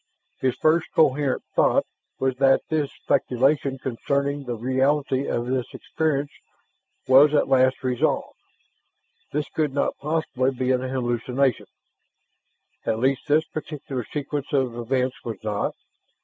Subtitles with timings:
[0.39, 1.85] His first coherent thought
[2.17, 6.31] was that his speculation concerning the reality of this experience
[7.07, 8.39] was at last resolved.
[9.31, 11.67] This could not possibly be an hallucination;
[12.83, 15.75] at least this particular sequence of events was not.